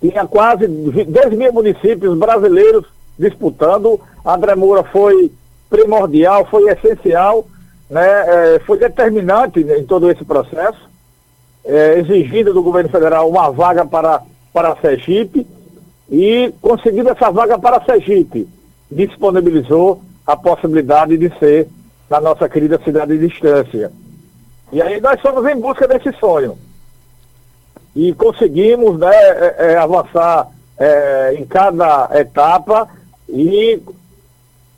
tinha 0.00 0.26
quase 0.26 0.66
2 0.66 1.30
mil 1.34 1.52
municípios 1.52 2.16
brasileiros 2.16 2.84
disputando, 3.18 4.00
André 4.24 4.54
Moura 4.54 4.84
foi 4.84 5.32
primordial, 5.68 6.46
foi 6.46 6.70
essencial, 6.70 7.46
né, 7.90 8.54
é, 8.56 8.58
foi 8.60 8.78
determinante 8.78 9.60
em 9.60 9.84
todo 9.84 10.10
esse 10.10 10.24
processo, 10.24 10.88
é, 11.64 11.98
exigindo 11.98 12.52
do 12.52 12.62
governo 12.62 12.88
federal 12.88 13.28
uma 13.28 13.50
vaga 13.50 13.84
para, 13.84 14.22
para 14.58 14.74
Sergipe, 14.80 15.46
e 16.10 16.52
conseguindo 16.60 17.10
essa 17.10 17.30
vaga 17.30 17.56
para 17.56 17.80
Sergipe, 17.84 18.48
disponibilizou 18.90 20.02
a 20.26 20.36
possibilidade 20.36 21.16
de 21.16 21.32
ser 21.38 21.68
na 22.10 22.20
nossa 22.20 22.48
querida 22.48 22.80
cidade 22.82 23.16
de 23.16 23.28
distância. 23.28 23.92
E 24.72 24.82
aí 24.82 25.00
nós 25.00 25.20
fomos 25.20 25.46
em 25.46 25.54
busca 25.60 25.86
desse 25.86 26.10
sonho. 26.18 26.58
E 27.94 28.12
conseguimos 28.14 28.98
né, 28.98 29.14
é, 29.14 29.54
é, 29.58 29.76
avançar 29.76 30.48
é, 30.76 31.36
em 31.38 31.46
cada 31.46 32.10
etapa 32.18 32.88
e 33.28 33.80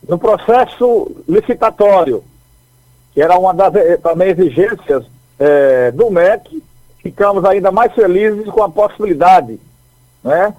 no 0.07 0.19
processo 0.19 1.11
licitatório, 1.27 2.23
que 3.15 3.23
era 3.23 3.39
uma 3.39 3.55
das 3.55 3.75
eh, 3.77 3.97
também 3.97 4.29
exigências 4.29 5.07
é, 5.39 5.91
do 5.91 6.11
MEC, 6.11 6.63
ficamos 6.99 7.47
ainda 7.47 7.73
mais 7.73 7.95
felizes 7.95 8.45
com 8.51 8.63
a 8.63 8.69
possibilidade 8.69 9.59
né, 10.23 10.55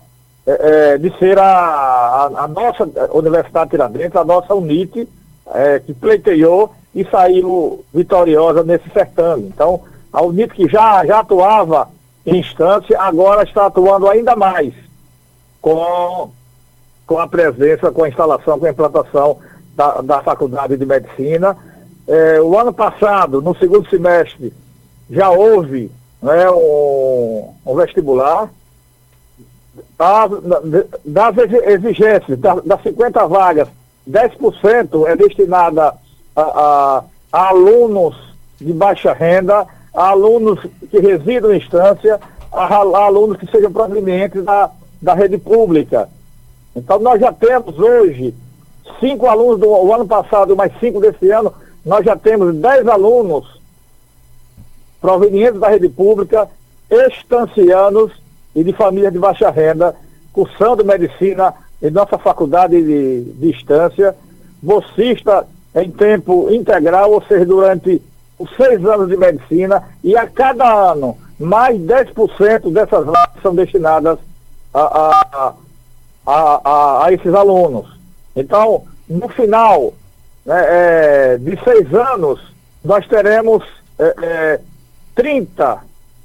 é, 0.45 0.97
de 0.97 1.17
ser 1.17 1.37
a, 1.37 1.45
a, 1.45 2.43
a, 2.43 2.47
nossa 2.47 2.89
Universidade 3.13 3.69
Tiradentes, 3.69 4.15
a 4.15 4.23
nossa 4.23 4.53
UNIT, 4.53 5.07
é, 5.53 5.79
que 5.79 5.93
pleiteou 5.93 6.73
e 6.93 7.05
saiu 7.05 7.83
vitoriosa 7.93 8.63
nesse 8.63 8.89
certame. 8.89 9.43
Então, 9.47 9.81
a 10.11 10.21
UNIT 10.21 10.53
que 10.53 10.67
já, 10.67 11.05
já 11.05 11.19
atuava 11.19 11.89
em 12.25 12.39
instância, 12.39 12.99
agora 12.99 13.43
está 13.43 13.67
atuando 13.67 14.07
ainda 14.07 14.35
mais 14.35 14.73
com, 15.61 16.31
com 17.05 17.19
a 17.19 17.27
presença, 17.27 17.91
com 17.91 18.03
a 18.03 18.09
instalação, 18.09 18.59
com 18.59 18.65
a 18.65 18.71
implantação 18.71 19.37
da, 19.75 20.01
da 20.01 20.21
Faculdade 20.21 20.75
de 20.75 20.85
Medicina. 20.85 21.55
É, 22.07 22.41
o 22.41 22.57
ano 22.57 22.73
passado, 22.73 23.41
no 23.41 23.55
segundo 23.55 23.89
semestre, 23.89 24.51
já 25.09 25.29
houve 25.29 25.91
né, 26.21 26.49
um, 26.49 27.53
um 27.65 27.75
vestibular 27.75 28.49
das 31.05 31.37
exigências, 31.37 32.39
das 32.39 32.81
50 32.81 33.27
vagas, 33.27 33.67
10% 34.09 35.07
é 35.07 35.15
destinada 35.15 35.93
a, 36.35 36.41
a, 36.41 37.03
a, 37.31 37.49
alunos 37.49 38.15
de 38.59 38.73
baixa 38.73 39.13
renda, 39.13 39.65
a 39.93 40.09
alunos 40.09 40.59
que 40.89 40.99
residam 40.99 41.53
em 41.53 41.57
instância, 41.57 42.19
a, 42.51 42.65
a 42.65 43.05
alunos 43.05 43.37
que 43.37 43.49
sejam 43.49 43.71
provenientes 43.71 44.43
da, 44.43 44.69
da 45.01 45.13
rede 45.13 45.37
pública. 45.37 46.09
Então 46.75 46.99
nós 46.99 47.19
já 47.19 47.31
temos 47.31 47.77
hoje 47.79 48.33
cinco 48.99 49.27
alunos 49.27 49.59
do 49.59 49.93
ano 49.93 50.07
passado, 50.07 50.55
mais 50.55 50.71
cinco 50.79 50.99
desse 50.99 51.29
ano, 51.31 51.53
nós 51.85 52.05
já 52.05 52.15
temos 52.15 52.55
dez 52.55 52.87
alunos 52.87 53.59
provenientes 54.99 55.59
da 55.59 55.69
rede 55.69 55.89
pública, 55.89 56.47
estancianos 56.89 58.20
e 58.55 58.63
de 58.63 58.73
famílias 58.73 59.13
de 59.13 59.19
baixa 59.19 59.49
renda, 59.49 59.95
cursando 60.33 60.85
medicina 60.85 61.53
em 61.81 61.89
nossa 61.89 62.17
faculdade 62.17 62.81
de, 62.81 63.23
distância, 63.33 64.15
bolsista 64.61 65.47
em 65.75 65.89
tempo 65.89 66.51
integral, 66.51 67.11
ou 67.11 67.23
seja, 67.23 67.45
durante 67.45 68.01
os 68.37 68.49
seis 68.55 68.83
anos 68.85 69.07
de 69.07 69.17
medicina, 69.17 69.83
e 70.03 70.15
a 70.15 70.27
cada 70.27 70.91
ano, 70.91 71.17
mais 71.39 71.79
10% 71.79 72.71
dessas 72.71 73.05
vagas 73.05 73.41
são 73.41 73.55
destinadas 73.55 74.19
a, 74.73 74.81
a, 74.81 75.53
a, 76.25 77.05
a, 77.05 77.13
esses 77.13 77.33
alunos. 77.33 77.87
Então, 78.35 78.83
no 79.09 79.27
final 79.29 79.93
né, 80.45 80.65
é, 80.67 81.37
de 81.37 81.59
seis 81.63 81.93
anos, 81.93 82.39
nós 82.83 83.07
teremos 83.07 83.63
é, 83.99 84.15
é, 84.21 84.59
30 85.15 85.79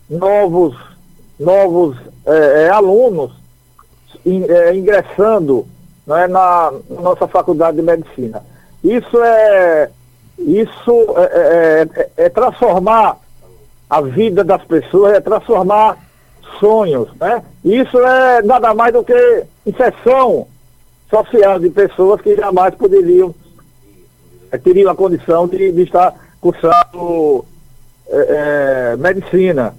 novos, 0.08 0.76
novos 1.38 1.96
é, 2.26 2.64
é, 2.64 2.68
alunos 2.70 3.32
é, 4.24 4.74
ingressando 4.74 5.66
né, 6.06 6.26
na, 6.26 6.72
nossa 6.90 7.26
faculdade 7.28 7.76
de 7.76 7.82
medicina. 7.82 8.42
Isso 8.82 9.22
é 9.22 9.90
isso 10.38 11.06
é, 11.16 11.88
é, 12.16 12.24
é, 12.24 12.28
transformar 12.28 13.18
a 13.88 14.00
vida 14.02 14.44
das 14.44 14.62
pessoas, 14.64 15.14
é 15.14 15.20
transformar 15.20 15.96
sonhos, 16.60 17.08
né? 17.18 17.42
Isso 17.64 17.98
é 17.98 18.42
nada 18.42 18.74
mais 18.74 18.92
do 18.92 19.02
que 19.02 19.44
inserção 19.64 20.46
social 21.08 21.58
de 21.58 21.70
pessoas 21.70 22.20
que 22.20 22.36
jamais 22.36 22.74
poderiam 22.74 23.34
teriam 24.62 24.90
a 24.90 24.94
condição 24.94 25.46
de, 25.48 25.72
de 25.72 25.82
estar 25.82 26.14
cursando 26.40 27.44
é, 28.08 28.96
medicina. 28.96 29.74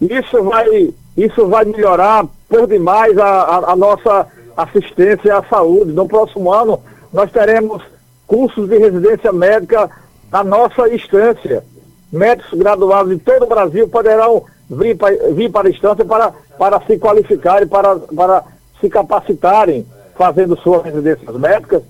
Isso 0.00 0.42
vai 0.42 0.92
isso 1.16 1.46
vai 1.48 1.64
melhorar 1.64 2.26
por 2.48 2.66
demais 2.66 3.16
a, 3.18 3.26
a, 3.26 3.72
a 3.72 3.76
nossa 3.76 4.26
assistência 4.56 5.36
à 5.36 5.42
saúde. 5.44 5.92
No 5.92 6.06
próximo 6.06 6.52
ano, 6.52 6.80
nós 7.12 7.30
teremos 7.30 7.82
cursos 8.26 8.68
de 8.68 8.78
residência 8.78 9.32
médica 9.32 9.90
na 10.30 10.44
nossa 10.44 10.88
instância. 10.94 11.64
Médicos 12.12 12.58
graduados 12.58 13.10
de 13.10 13.18
todo 13.22 13.44
o 13.44 13.48
Brasil 13.48 13.88
poderão 13.88 14.44
vir, 14.68 14.96
para, 14.96 15.32
vir 15.32 15.50
para 15.50 15.68
a 15.68 15.70
instância 15.70 16.04
para, 16.04 16.32
para 16.58 16.80
se 16.86 16.98
qualificarem, 16.98 17.66
para, 17.66 17.96
para 17.96 18.44
se 18.80 18.88
capacitarem 18.88 19.86
fazendo 20.14 20.56
suas 20.58 20.82
residências 20.82 21.36
médicas. 21.36 21.82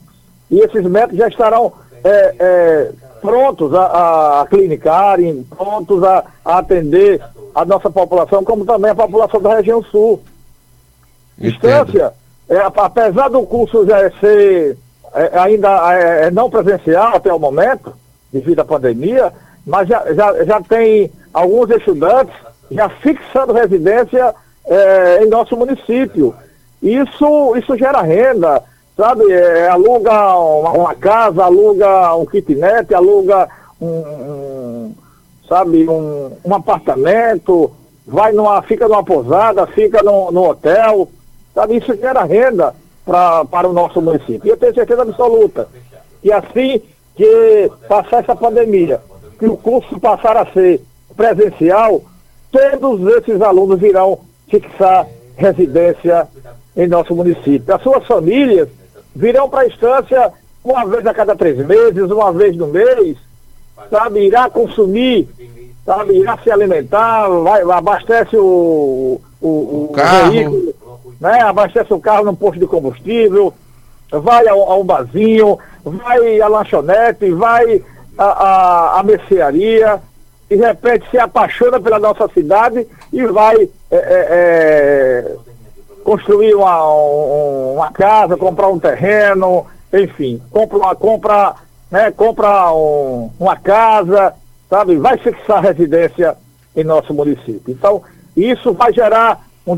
E 0.50 0.60
esses 0.60 0.82
médicos 0.84 1.18
já 1.18 1.28
estarão 1.28 1.72
é, 2.04 2.34
é, 2.38 2.90
prontos 3.20 3.74
a, 3.74 4.42
a 4.42 4.46
clinicarem, 4.46 5.44
prontos 5.56 6.02
a, 6.02 6.24
a 6.44 6.58
atender 6.58 7.22
a 7.60 7.64
nossa 7.64 7.90
população, 7.90 8.42
como 8.42 8.64
também 8.64 8.90
a 8.90 8.94
população 8.94 9.40
da 9.40 9.56
região 9.56 9.82
sul. 9.82 10.20
Distância, 11.36 12.12
é, 12.48 12.58
apesar 12.58 13.28
do 13.28 13.42
curso 13.42 13.86
já 13.86 14.10
ser 14.18 14.78
é, 15.12 15.38
ainda 15.38 15.94
é, 15.94 16.26
é, 16.26 16.30
não 16.30 16.48
presencial 16.48 17.16
até 17.16 17.32
o 17.32 17.38
momento, 17.38 17.92
devido 18.32 18.60
à 18.60 18.64
pandemia, 18.64 19.32
mas 19.66 19.88
já, 19.88 20.12
já, 20.14 20.44
já 20.44 20.60
tem 20.62 21.10
alguns 21.34 21.70
estudantes 21.70 22.34
já 22.70 22.88
fixando 22.88 23.52
residência 23.52 24.34
é, 24.64 25.22
em 25.22 25.28
nosso 25.28 25.56
município. 25.56 26.34
Isso, 26.82 27.56
isso 27.56 27.76
gera 27.76 28.00
renda, 28.00 28.62
sabe? 28.96 29.30
É, 29.30 29.68
aluga 29.68 30.12
uma, 30.36 30.70
uma, 30.70 30.94
casa, 30.94 31.44
aluga 31.44 32.14
um 32.16 32.24
kitnet, 32.24 32.94
aluga 32.94 33.48
um, 33.80 33.86
um 33.86 34.94
sabe, 35.50 35.88
um, 35.88 36.30
um 36.44 36.54
apartamento, 36.54 37.72
vai 38.06 38.30
numa, 38.30 38.62
fica 38.62 38.86
numa 38.86 39.02
pousada, 39.02 39.66
fica 39.66 40.00
no, 40.00 40.30
no 40.30 40.48
hotel, 40.48 41.08
sabe, 41.52 41.76
isso 41.76 41.92
gera 41.96 42.22
renda 42.22 42.72
pra, 43.04 43.44
para 43.44 43.68
o 43.68 43.72
nosso 43.72 44.00
município. 44.00 44.42
E 44.44 44.48
eu 44.48 44.56
tenho 44.56 44.72
certeza 44.72 45.02
absoluta 45.02 45.68
que 46.22 46.32
assim 46.32 46.80
que 47.16 47.68
passar 47.88 48.22
essa 48.22 48.36
pandemia, 48.36 49.00
que 49.40 49.46
o 49.46 49.56
curso 49.56 49.98
passar 49.98 50.36
a 50.36 50.46
ser 50.52 50.80
presencial, 51.16 52.00
todos 52.52 53.16
esses 53.16 53.42
alunos 53.42 53.82
irão 53.82 54.20
fixar 54.48 55.08
residência 55.36 56.28
em 56.76 56.86
nosso 56.86 57.12
município. 57.12 57.74
As 57.74 57.82
suas 57.82 58.06
famílias 58.06 58.68
virão 59.16 59.48
para 59.48 59.62
a 59.62 59.66
instância 59.66 60.32
uma 60.62 60.86
vez 60.86 61.04
a 61.08 61.12
cada 61.12 61.34
três 61.34 61.58
meses, 61.66 62.08
uma 62.08 62.32
vez 62.32 62.56
no 62.56 62.68
mês, 62.68 63.16
sabe, 63.88 64.26
irá 64.26 64.50
consumir, 64.50 65.28
sabe, 65.84 66.18
irá 66.18 66.38
se 66.42 66.50
alimentar, 66.50 67.28
vai, 67.28 67.62
abastece 67.62 68.36
o, 68.36 69.20
o, 69.40 69.48
o, 69.48 69.90
carro. 69.94 70.30
veículo, 70.30 70.74
né, 71.20 71.40
abastece 71.42 71.92
o 71.92 72.00
carro 72.00 72.24
num 72.24 72.34
posto 72.34 72.58
de 72.58 72.66
combustível, 72.66 73.52
vai 74.10 74.46
a, 74.46 74.52
a 74.52 74.76
um 74.76 74.84
barzinho, 74.84 75.58
vai 75.84 76.40
à 76.40 76.48
lanchonete, 76.48 77.30
vai 77.32 77.82
à, 78.18 79.02
mercearia, 79.04 80.00
de 80.48 80.56
repente 80.56 81.08
se 81.10 81.18
apaixona 81.18 81.80
pela 81.80 81.98
nossa 81.98 82.28
cidade 82.28 82.86
e 83.12 83.24
vai 83.26 83.68
é, 83.90 83.96
é, 83.96 84.26
é 84.30 85.36
construir 86.04 86.54
uma, 86.54 86.84
uma 87.72 87.92
casa, 87.92 88.36
comprar 88.36 88.68
um 88.68 88.78
terreno, 88.78 89.66
enfim, 89.92 90.40
compra 90.50 90.78
uma 90.78 90.94
compra 90.94 91.54
né, 91.90 92.10
compra 92.10 92.72
um, 92.72 93.30
uma 93.38 93.56
casa, 93.56 94.34
sabe, 94.68 94.96
vai 94.96 95.18
fixar 95.18 95.62
residência 95.62 96.36
em 96.76 96.84
nosso 96.84 97.12
município. 97.12 97.62
Então, 97.68 98.02
isso 98.36 98.72
vai 98.72 98.92
gerar 98.92 99.44
um 99.66 99.76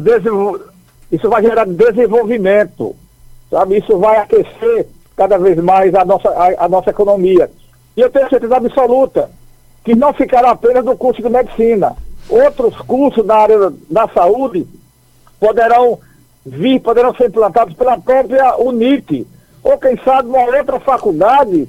isso 1.10 1.28
vai 1.28 1.42
gerar 1.42 1.66
desenvolvimento, 1.66 2.96
sabe? 3.50 3.78
Isso 3.78 3.98
vai 3.98 4.16
aquecer 4.16 4.86
cada 5.14 5.36
vez 5.36 5.58
mais 5.58 5.94
a 5.94 6.04
nossa, 6.04 6.30
a, 6.30 6.64
a 6.64 6.68
nossa 6.68 6.90
economia. 6.90 7.50
E 7.94 8.00
eu 8.00 8.10
tenho 8.10 8.28
certeza 8.30 8.56
absoluta 8.56 9.30
que 9.84 9.94
não 9.94 10.14
ficará 10.14 10.52
apenas 10.52 10.84
no 10.84 10.96
curso 10.96 11.20
de 11.20 11.28
medicina. 11.28 11.94
Outros 12.30 12.76
cursos 12.78 13.26
da 13.26 13.36
área 13.36 13.72
da 13.90 14.08
saúde 14.08 14.66
poderão 15.38 15.98
vir, 16.46 16.80
poderão 16.80 17.14
ser 17.14 17.28
implantados 17.28 17.74
pela 17.74 17.98
própria 17.98 18.56
UNIT, 18.56 19.26
ou 19.62 19.76
quem 19.76 19.96
sabe 20.02 20.28
uma 20.28 20.44
outra 20.56 20.80
faculdade 20.80 21.68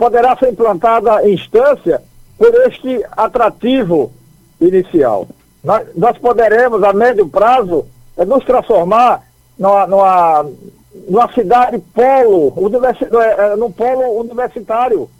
poderá 0.00 0.34
ser 0.34 0.50
implantada 0.50 1.28
em 1.28 1.34
instância 1.34 2.02
por 2.38 2.54
este 2.66 3.04
atrativo 3.12 4.10
inicial. 4.58 5.28
Nós, 5.62 5.88
nós 5.94 6.16
poderemos, 6.16 6.82
a 6.82 6.90
médio 6.94 7.28
prazo, 7.28 7.84
é, 8.16 8.24
nos 8.24 8.42
transformar 8.46 9.22
numa, 9.58 9.86
numa, 9.86 10.50
numa 11.06 11.32
cidade 11.34 11.78
polo, 11.92 12.54
universi 12.56 13.04
é, 13.14 13.56
num 13.56 13.70
polo 13.70 14.18
universitário 14.18 15.10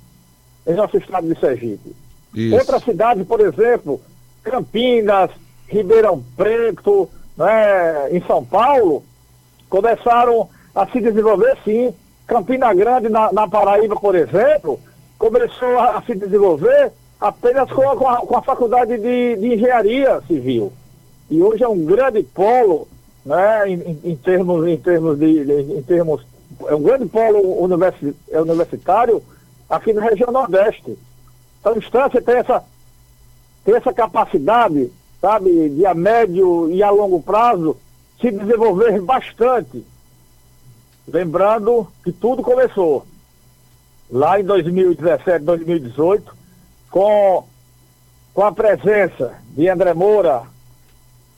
em 0.67 0.73
nosso 0.73 0.97
estado 0.97 1.29
de 1.29 1.39
Sergipe. 1.39 1.95
Isso. 2.35 2.57
Outra 2.57 2.81
cidade, 2.81 3.23
por 3.25 3.41
exemplo, 3.43 4.01
Campinas, 4.43 5.31
Ribeirão 5.69 6.25
Preto, 6.39 7.07
né, 7.37 8.09
em 8.13 8.23
São 8.23 8.43
Paulo, 8.43 9.05
começaram 9.69 10.49
a 10.75 10.87
se 10.87 11.03
desenvolver 11.03 11.59
sim. 11.67 11.93
Campina 12.31 12.73
Grande, 12.73 13.09
na, 13.09 13.33
na 13.33 13.49
Paraíba, 13.49 13.97
por 13.97 14.15
exemplo, 14.15 14.79
começou 15.19 15.77
a, 15.77 15.99
a 15.99 16.03
se 16.03 16.15
desenvolver 16.15 16.93
apenas 17.21 17.69
com, 17.73 17.83
com, 17.97 18.09
a, 18.09 18.19
com 18.19 18.37
a, 18.37 18.43
faculdade 18.43 18.97
de, 18.99 19.37
de, 19.37 19.55
engenharia 19.55 20.23
civil. 20.29 20.73
E 21.29 21.43
hoje 21.43 21.65
é 21.65 21.69
um 21.69 21.85
grande 21.85 22.23
polo, 22.23 22.87
né, 23.27 23.69
em, 23.69 23.99
em, 24.05 24.15
termos, 24.15 24.65
em 24.65 24.77
termos 24.77 25.19
de, 25.19 25.45
de, 25.45 25.73
em 25.77 25.83
termos, 25.83 26.25
é 26.69 26.75
um 26.75 26.83
grande 26.83 27.07
polo 27.07 27.65
universi, 27.65 28.15
é 28.31 28.41
universitário 28.41 29.21
aqui 29.69 29.93
na 29.93 30.03
região 30.03 30.31
Nordeste. 30.31 30.97
Então, 31.59 31.73
a 31.73 31.79
instância 31.79 32.23
tem 32.23 32.37
essa, 32.37 32.63
tem 33.65 33.75
essa 33.75 33.93
capacidade, 33.93 34.89
sabe, 35.21 35.69
de 35.71 35.85
a 35.85 35.95
médio 35.95 36.71
e 36.71 36.81
a 36.81 36.91
longo 36.91 37.21
prazo 37.21 37.77
se 38.21 38.31
desenvolver 38.31 39.01
bastante. 39.03 39.85
Lembrando 41.07 41.87
que 42.05 42.13
tudo 42.13 42.43
começou 42.43 43.07
lá 44.11 44.41
em 44.41 44.45
2017, 44.45 45.45
2018, 45.45 46.37
com, 46.91 47.45
com 48.35 48.45
a 48.45 48.53
presença 48.53 49.35
de 49.51 49.69
André 49.69 49.95
Moura 49.95 50.43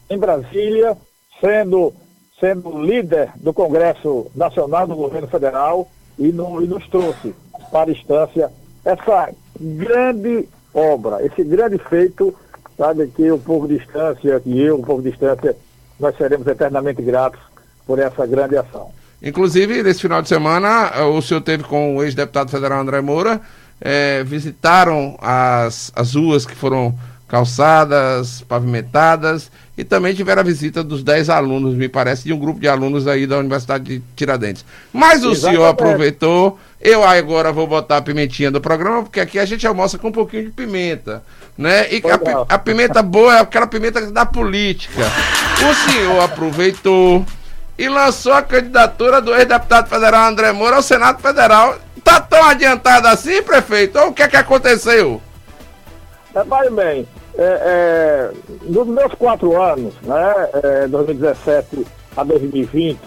em 0.09 0.19
Brasília, 0.19 0.97
sendo, 1.41 1.93
sendo 2.39 2.83
líder 2.83 3.31
do 3.37 3.53
Congresso 3.53 4.31
Nacional 4.35 4.87
do 4.87 4.97
Governo 4.97 5.29
Federal 5.29 5.89
e, 6.19 6.33
no, 6.33 6.63
e 6.63 6.67
nos 6.67 6.87
trouxe 6.89 7.35
para 7.71 7.91
a 7.91 7.93
instância 7.93 8.51
essa 8.85 9.33
grande 9.59 10.49
obra, 10.75 11.25
esse 11.25 11.45
grande 11.45 11.79
feito, 11.79 12.35
sabe, 12.77 13.07
que 13.09 13.31
o 13.31 13.39
povo 13.39 13.69
de 13.69 13.77
instância, 13.77 14.41
que 14.41 14.59
eu, 14.59 14.77
o 14.77 14.83
povo 14.83 15.03
de 15.03 15.11
instância, 15.11 15.57
nós 16.01 16.17
seremos 16.17 16.47
eternamente 16.47 17.03
gratos 17.03 17.41
por 17.87 17.99
essa 17.99 18.27
grande 18.27 18.57
ação. 18.57 18.91
Inclusive, 19.23 19.83
nesse 19.83 20.01
final 20.01 20.21
de 20.21 20.29
semana, 20.29 21.05
o 21.07 21.23
senhor 21.23 21.41
teve 21.41 21.63
com 21.63 21.97
o 21.97 22.03
ex-deputado 22.03 22.51
federal 22.51 22.81
André 22.81 23.01
Moura, 23.01 23.41
é, 23.81 24.25
visitaram 24.25 25.17
as, 25.21 25.93
as 25.95 26.15
ruas 26.15 26.45
que 26.45 26.55
foram 26.55 26.95
calçadas, 27.29 28.43
pavimentadas, 28.43 29.51
e 29.79 29.83
também 29.85 30.15
tiveram 30.15 30.41
a 30.41 30.45
visita 30.45 30.85
dos 30.85 31.03
10 31.03 31.31
alunos, 31.31 31.75
me 31.75 31.89
parece, 31.89 32.25
de 32.25 32.33
um 32.33 32.39
grupo 32.39 32.61
de 32.61 32.69
alunos 32.69 33.07
aí 33.09 33.27
da 33.27 33.39
Universidade 33.39 33.85
de 33.85 34.03
Tiradentes. 34.15 34.67
Mas 34.93 35.25
o 35.25 35.31
Exatamente. 35.31 35.41
senhor 35.41 35.67
aproveitou, 35.67 36.59
eu 36.79 37.03
agora 37.03 37.51
vou 37.51 37.67
botar 37.67 37.97
a 37.97 38.03
pimentinha 38.03 38.51
do 38.51 38.61
programa, 38.61 39.03
porque 39.03 39.19
aqui 39.19 39.39
a 39.39 39.47
gente 39.47 39.67
almoça 39.67 39.97
com 39.97 40.09
um 40.09 40.13
pouquinho 40.13 40.45
de 40.45 40.51
pimenta, 40.51 41.23
né? 41.57 41.91
E 41.91 42.03
a, 42.07 42.55
a 42.55 42.59
pimenta 42.59 43.03
boa 43.03 43.39
é 43.39 43.41
aquela 43.41 43.67
pimenta 43.67 44.11
da 44.11 44.27
política. 44.27 45.03
O 45.71 45.91
senhor 45.91 46.21
aproveitou 46.21 47.25
e 47.83 47.89
lançou 47.89 48.33
a 48.33 48.43
candidatura 48.43 49.21
do 49.21 49.35
ex-deputado 49.35 49.89
federal 49.89 50.29
André 50.29 50.53
Moura 50.53 50.77
ao 50.77 50.83
Senado 50.83 51.21
Federal. 51.21 51.75
Tá 52.05 52.21
tão 52.21 52.45
adiantado 52.45 53.09
assim, 53.09 53.43
prefeito? 53.43 53.99
Ou 53.99 54.11
o 54.11 54.13
que 54.13 54.23
é 54.23 54.29
que 54.29 54.37
aconteceu? 54.37 55.21
Vai 56.33 56.71
bem, 56.71 57.09
é, 57.37 57.43
é, 57.43 58.31
nos 58.63 58.87
meus 58.87 59.13
quatro 59.15 59.61
anos, 59.61 59.95
né, 60.03 60.49
é, 60.63 60.87
2017 60.87 61.85
a 62.17 62.23
2020, 62.23 63.01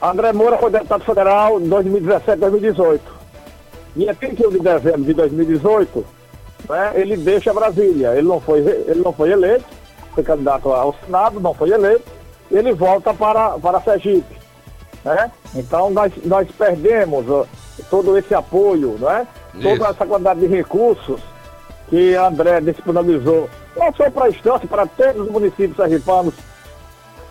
André 0.00 0.32
Moura 0.32 0.56
foi 0.56 0.70
deputado 0.70 1.04
federal 1.04 1.60
em 1.60 1.68
2017 1.68 2.38
2018. 2.38 3.18
E 3.96 4.08
a 4.08 4.14
31 4.14 4.50
de 4.50 4.60
dezembro 4.60 5.02
de 5.02 5.12
2018, 5.12 6.06
né, 6.68 6.92
ele 6.94 7.16
deixa 7.16 7.52
Brasília. 7.52 8.12
Ele 8.12 8.28
não, 8.28 8.40
foi, 8.40 8.60
ele 8.60 9.02
não 9.04 9.12
foi 9.12 9.32
eleito, 9.32 9.64
foi 10.14 10.22
candidato 10.22 10.70
ao 10.70 10.94
Senado, 11.04 11.40
não 11.40 11.52
foi 11.52 11.70
eleito, 11.70 12.17
ele 12.50 12.72
volta 12.72 13.12
para, 13.12 13.50
para 13.58 13.80
Sergipe. 13.80 14.38
Né? 15.04 15.30
Então 15.54 15.90
nós, 15.90 16.12
nós 16.24 16.48
perdemos 16.50 17.46
todo 17.88 18.16
esse 18.16 18.34
apoio, 18.34 18.98
né? 18.98 19.26
toda 19.62 19.88
essa 19.88 20.06
quantidade 20.06 20.40
de 20.40 20.46
recursos 20.46 21.20
que 21.88 22.14
André 22.14 22.60
disponibilizou, 22.60 23.48
não 23.76 23.92
só 23.94 24.10
para 24.10 24.26
a 24.26 24.28
Estância, 24.28 24.68
para 24.68 24.86
todos 24.86 25.22
os 25.22 25.30
municípios 25.30 25.76
sergipanos, 25.76 26.34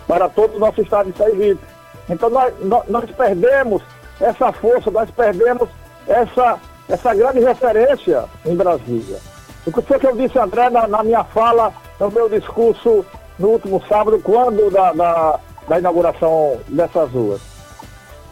para 0.07 0.27
todo 0.29 0.55
o 0.55 0.59
nosso 0.59 0.81
estado 0.81 1.11
de 1.11 1.17
Sergipe. 1.17 1.61
Então 2.09 2.29
nós, 2.29 2.53
nós, 2.61 2.83
nós, 2.87 3.11
perdemos 3.11 3.83
essa 4.19 4.51
força, 4.53 4.89
nós 4.89 5.11
perdemos 5.11 5.69
essa, 6.07 6.57
essa 6.89 7.13
grande 7.13 7.39
referência 7.39 8.25
em 8.45 8.55
Brasília. 8.55 9.19
O 9.65 9.71
que 9.71 9.81
foi 9.81 9.99
que 9.99 10.07
eu 10.07 10.15
disse, 10.15 10.39
André, 10.39 10.69
na, 10.69 10.87
na 10.87 11.03
minha 11.03 11.23
fala, 11.25 11.73
no 11.99 12.09
meu 12.09 12.29
discurso 12.29 13.05
no 13.39 13.49
último 13.49 13.81
sábado, 13.87 14.19
quando 14.23 14.71
da, 14.71 14.93
da, 14.93 15.39
da 15.67 15.79
inauguração 15.79 16.59
dessas 16.67 17.11
ruas? 17.11 17.41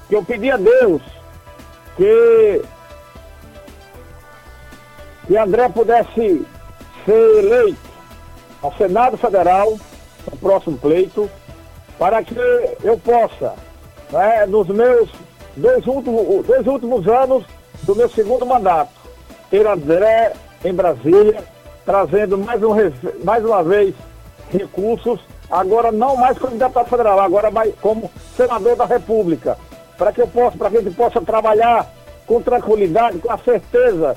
Que 0.08 0.16
eu 0.16 0.24
pedi 0.24 0.52
a 0.52 0.58
Deus 0.58 1.02
que 1.96 2.62
que 5.28 5.38
André 5.38 5.70
pudesse 5.70 6.46
ser 7.04 7.38
eleito 7.40 7.78
ao 8.62 8.74
Senado 8.74 9.18
Federal 9.18 9.78
no 10.32 10.38
próximo 10.38 10.78
pleito, 10.78 11.30
para 11.98 12.24
que 12.24 12.36
eu 12.84 12.98
possa, 12.98 13.54
né, 14.12 14.46
nos 14.46 14.68
meus 14.68 15.10
dois 15.56 15.86
últimos, 15.88 16.46
dois 16.46 16.68
últimos 16.68 17.08
anos 17.08 17.44
do 17.84 17.96
meu 17.96 18.10
segundo 18.10 18.46
mandato, 18.46 18.92
ter 19.50 19.66
André 19.66 20.34
em 20.64 20.74
Brasília, 20.74 21.44
trazendo 21.86 22.38
mais, 22.38 22.62
um, 22.64 22.74
mais 23.24 23.46
uma 23.46 23.64
vez 23.64 23.94
recursos, 24.52 25.20
agora 25.50 25.92
não 25.92 26.16
mais 26.16 26.38
como 26.38 26.58
deputado 26.58 26.90
federal, 26.90 27.20
agora 27.20 27.50
mais 27.52 27.74
como 27.82 28.12
senador 28.36 28.76
da 28.76 28.86
República, 28.86 29.58
para 29.98 30.12
que 30.12 30.22
eu 30.22 30.28
possa, 30.28 30.58
para 30.58 30.70
que 30.70 30.78
a 30.78 30.82
gente 30.82 30.96
possa 30.96 31.22
trabalhar 31.22 31.88
com 32.26 32.42
tranquilidade, 32.42 33.20
com 33.20 33.32
a 33.32 33.38
certeza 33.38 34.16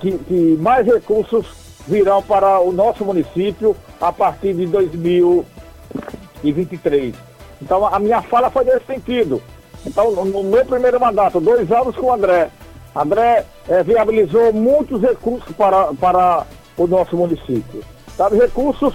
que, 0.00 0.18
que 0.18 0.58
mais 0.60 0.86
recursos 0.86 1.46
virão 1.86 2.22
para 2.22 2.60
o 2.60 2.72
nosso 2.72 3.04
município 3.04 3.76
a 4.00 4.12
partir 4.12 4.54
de 4.54 4.66
2023. 4.66 7.14
Então 7.62 7.86
a 7.86 7.98
minha 7.98 8.20
fala 8.22 8.50
foi 8.50 8.64
nesse 8.64 8.86
sentido. 8.86 9.42
Então, 9.86 10.10
no 10.10 10.42
meu 10.42 10.66
primeiro 10.66 10.98
mandato, 10.98 11.40
dois 11.40 11.70
anos 11.70 11.94
com 11.94 12.06
o 12.06 12.12
André, 12.12 12.50
André 12.94 13.44
é, 13.68 13.82
viabilizou 13.84 14.52
muitos 14.52 15.00
recursos 15.00 15.54
para, 15.54 15.94
para 15.94 16.44
o 16.76 16.88
nosso 16.88 17.16
município. 17.16 17.84
Sabe, 18.16 18.36
recursos 18.36 18.92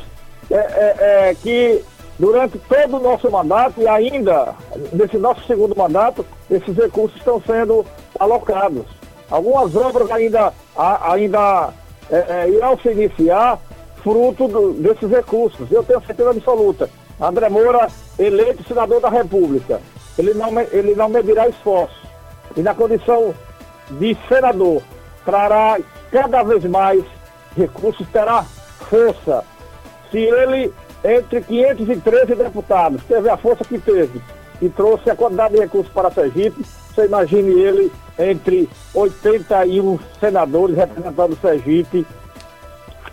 é, 0.51 0.57
é, 0.57 1.29
é, 1.29 1.35
que 1.35 1.83
durante 2.19 2.59
todo 2.59 2.97
o 2.97 2.99
nosso 2.99 3.29
mandato 3.31 3.81
e 3.81 3.87
ainda 3.87 4.53
nesse 4.93 5.17
nosso 5.17 5.45
segundo 5.45 5.75
mandato, 5.75 6.25
esses 6.49 6.75
recursos 6.75 7.17
estão 7.17 7.41
sendo 7.41 7.85
alocados. 8.19 8.85
Algumas 9.29 9.75
obras 9.75 10.11
ainda, 10.11 10.53
ainda 10.75 11.73
é, 12.09 12.15
é, 12.15 12.49
irão 12.49 12.77
se 12.77 12.89
iniciar 12.89 13.57
fruto 14.03 14.47
do, 14.47 14.73
desses 14.73 15.09
recursos. 15.09 15.71
Eu 15.71 15.83
tenho 15.83 16.01
certeza 16.05 16.31
absoluta. 16.31 16.89
André 17.19 17.49
Moura, 17.49 17.87
eleito 18.19 18.63
senador 18.67 18.99
da 18.99 19.09
República, 19.09 19.79
ele 20.17 20.33
não, 20.33 20.59
ele 20.59 20.95
não 20.95 21.07
medirá 21.07 21.47
esforço. 21.47 21.95
E 22.57 22.61
na 22.61 22.73
condição 22.73 23.33
de 23.91 24.17
senador, 24.27 24.81
trará 25.23 25.77
cada 26.11 26.43
vez 26.43 26.63
mais 26.65 27.03
recursos, 27.55 28.07
terá 28.09 28.43
força. 28.89 29.43
Se 30.11 30.17
ele, 30.17 30.73
entre 31.03 31.41
513 31.41 32.35
deputados, 32.35 33.01
teve 33.07 33.29
a 33.29 33.37
força 33.37 33.63
que 33.63 33.79
teve 33.79 34.21
e 34.61 34.69
trouxe 34.69 35.09
a 35.09 35.15
quantidade 35.15 35.55
de 35.55 35.61
recursos 35.61 35.91
para 35.91 36.11
Sergipe, 36.11 36.63
você 36.93 37.05
imagine 37.05 37.49
ele 37.59 37.91
entre 38.19 38.69
81 38.93 39.97
senadores 40.19 40.75
representando 40.75 41.37
Sergipe 41.41 42.05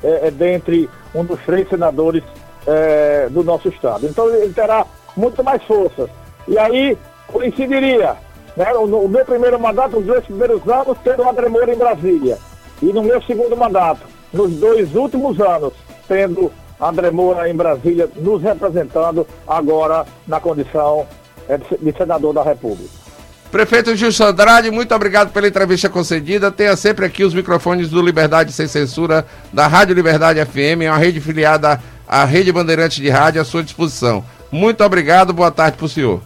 é, 0.03 0.29
é 0.29 0.31
dentre 0.31 0.91
um 1.15 1.25
dos 1.25 1.41
três 1.43 1.69
senadores 1.69 2.23
é, 2.67 3.29
do 3.31 3.43
nosso 3.43 3.69
estado. 3.69 4.07
Então 4.07 4.29
ele 4.29 4.53
terá 4.53 4.85
muito 5.17 5.43
mais 5.43 5.63
força. 5.65 6.11
E 6.47 6.59
aí 6.59 6.99
coincidiria, 7.27 8.17
né, 8.57 8.73
o, 8.75 8.85
o 8.85 9.09
meu 9.09 9.25
primeiro 9.25 9.59
mandato, 9.59 9.99
os 9.99 10.05
dois 10.05 10.25
primeiros 10.25 10.67
anos, 10.69 10.99
tendo 11.03 11.29
André 11.29 11.49
Moura 11.49 11.73
em 11.73 11.79
Brasília. 11.79 12.39
E 12.83 12.87
no 12.93 13.03
meu 13.03 13.23
segundo 13.23 13.57
mandato, 13.57 14.03
nos 14.33 14.53
dois 14.57 14.95
últimos 14.95 15.41
anos, 15.41 15.73
tendo 16.07 16.53
André 16.81 17.11
Moura 17.11 17.49
em 17.49 17.55
Brasília 17.55 18.09
nos 18.17 18.43
representando 18.43 19.27
agora 19.47 20.07
na 20.27 20.41
condição 20.41 21.07
é, 21.49 21.57
de 21.57 21.97
senador 21.97 22.33
da 22.33 22.43
República. 22.43 23.09
Prefeito 23.51 23.97
Gilson 23.97 24.27
Andrade, 24.27 24.71
muito 24.71 24.95
obrigado 24.95 25.33
pela 25.33 25.49
entrevista 25.49 25.89
concedida. 25.89 26.51
Tenha 26.51 26.77
sempre 26.77 27.07
aqui 27.07 27.25
os 27.25 27.33
microfones 27.33 27.89
do 27.89 28.03
Liberdade 28.03 28.53
Sem 28.53 28.69
Censura, 28.69 29.25
da 29.51 29.67
Rádio 29.67 29.95
Liberdade 29.95 30.45
FM, 30.45 30.83
uma 30.83 30.99
rede 30.99 31.19
filiada 31.19 31.81
à 32.07 32.25
Rede 32.25 32.53
Bandeirantes 32.53 32.99
de 32.99 33.09
Rádio 33.09 33.41
à 33.41 33.45
sua 33.45 33.63
disposição. 33.63 34.23
Muito 34.53 34.85
obrigado, 34.85 35.33
boa 35.33 35.51
tarde 35.51 35.79
para 35.79 35.87
o 35.87 35.89
senhor. 35.89 36.21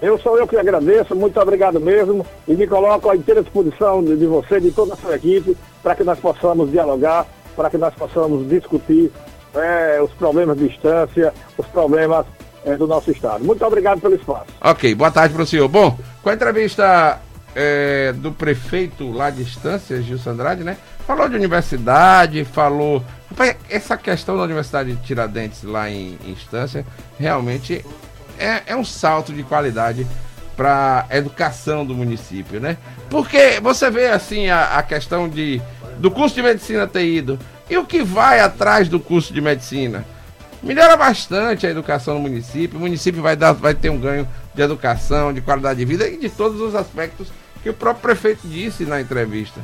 Eu 0.00 0.18
sou 0.18 0.38
eu 0.38 0.46
que 0.46 0.56
agradeço, 0.56 1.14
muito 1.14 1.38
obrigado 1.38 1.78
mesmo 1.78 2.26
e 2.48 2.54
me 2.54 2.66
coloco 2.66 3.10
à 3.10 3.16
inteira 3.16 3.42
disposição 3.42 4.02
de, 4.02 4.16
de 4.16 4.26
você, 4.26 4.58
de 4.58 4.70
toda 4.70 4.94
a 4.94 4.96
sua 4.96 5.16
equipe, 5.16 5.56
para 5.82 5.94
que 5.94 6.02
nós 6.02 6.18
possamos 6.18 6.70
dialogar, 6.70 7.26
para 7.54 7.68
que 7.68 7.78
nós 7.78 7.94
possamos 7.94 8.48
discutir 8.48 9.12
é, 9.54 10.00
os 10.02 10.10
problemas 10.12 10.58
de 10.58 10.68
distância, 10.68 11.32
os 11.56 11.66
problemas 11.66 12.26
é, 12.64 12.76
do 12.76 12.86
nosso 12.86 13.10
estado. 13.10 13.44
Muito 13.44 13.64
obrigado 13.64 14.00
pelo 14.00 14.14
espaço. 14.14 14.46
Ok, 14.60 14.94
boa 14.94 15.10
tarde 15.10 15.34
para 15.34 15.42
o 15.42 15.46
senhor. 15.46 15.68
Bom, 15.68 15.98
com 16.22 16.30
a 16.30 16.34
entrevista 16.34 17.20
é, 17.54 18.12
do 18.12 18.32
prefeito 18.32 19.10
lá 19.12 19.30
de 19.30 19.42
Estância, 19.42 20.00
Gilson 20.02 20.30
Andrade, 20.30 20.64
né? 20.64 20.76
Falou 21.06 21.28
de 21.28 21.36
universidade, 21.36 22.44
falou. 22.44 23.02
Essa 23.68 23.96
questão 23.96 24.36
da 24.36 24.44
Universidade 24.44 24.94
de 24.94 25.02
Tiradentes 25.02 25.64
lá 25.64 25.90
em, 25.90 26.16
Estância 26.26 26.86
realmente 27.18 27.84
é, 28.38 28.62
é 28.66 28.76
um 28.76 28.84
salto 28.84 29.32
de 29.32 29.42
qualidade 29.42 30.06
para 30.56 31.04
a 31.10 31.16
educação 31.16 31.84
do 31.84 31.94
município, 31.94 32.60
né? 32.60 32.76
Porque 33.10 33.58
você 33.60 33.90
vê 33.90 34.06
assim 34.06 34.48
a, 34.48 34.78
a 34.78 34.82
questão 34.82 35.28
de 35.28 35.60
do 35.98 36.10
curso 36.10 36.34
de 36.34 36.42
medicina 36.42 36.86
ter 36.86 37.06
ido 37.06 37.38
e 37.68 37.76
o 37.76 37.84
que 37.84 38.02
vai 38.02 38.40
atrás 38.40 38.88
do 38.88 39.00
curso 39.00 39.32
de 39.32 39.40
medicina 39.40 40.04
melhora 40.64 40.96
bastante 40.96 41.66
a 41.66 41.70
educação 41.70 42.14
no 42.14 42.20
município. 42.20 42.78
O 42.78 42.80
município 42.80 43.22
vai, 43.22 43.36
dar, 43.36 43.52
vai 43.52 43.74
ter 43.74 43.90
um 43.90 43.98
ganho 43.98 44.26
de 44.54 44.62
educação, 44.62 45.32
de 45.32 45.40
qualidade 45.40 45.78
de 45.78 45.84
vida 45.84 46.08
e 46.08 46.16
de 46.16 46.30
todos 46.30 46.60
os 46.60 46.74
aspectos 46.74 47.28
que 47.62 47.68
o 47.68 47.74
próprio 47.74 48.02
prefeito 48.02 48.48
disse 48.48 48.84
na 48.84 49.00
entrevista. 49.00 49.60